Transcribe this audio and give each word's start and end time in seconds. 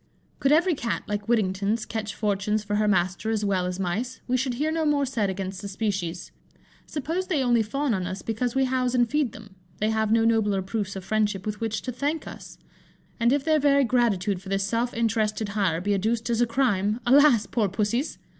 Could 0.39 0.51
every 0.51 0.73
Cat, 0.73 1.03
like 1.05 1.27
Whittington's, 1.29 1.85
catch 1.85 2.15
fortunes 2.15 2.63
for 2.63 2.77
her 2.77 2.87
master 2.87 3.29
as 3.29 3.45
well 3.45 3.67
as 3.67 3.79
mice, 3.79 4.19
we 4.27 4.35
should 4.35 4.55
hear 4.55 4.71
no 4.71 4.83
more 4.83 5.05
said 5.05 5.29
against 5.29 5.61
the 5.61 5.67
species. 5.67 6.31
Suppose 6.87 7.27
they 7.27 7.43
only 7.43 7.61
fawn 7.61 7.93
on 7.93 8.07
us 8.07 8.23
because 8.23 8.55
we 8.55 8.65
house 8.65 8.95
and 8.95 9.07
feed 9.07 9.31
them, 9.31 9.53
they 9.77 9.91
have 9.91 10.11
no 10.11 10.25
nobler 10.25 10.63
proofs 10.63 10.95
of 10.95 11.05
friendship 11.05 11.45
with 11.45 11.61
which 11.61 11.83
to 11.83 11.91
thank 11.91 12.27
us; 12.27 12.57
and 13.19 13.31
if 13.31 13.43
their 13.43 13.59
very 13.59 13.83
gratitude 13.83 14.41
for 14.41 14.49
this 14.49 14.63
self 14.63 14.91
interested 14.95 15.49
hire 15.49 15.79
be 15.79 15.93
adduced 15.93 16.31
as 16.31 16.41
a 16.41 16.47
crime, 16.47 16.99
alas! 17.05 17.45
poor 17.45 17.69
Pussies! 17.69 18.17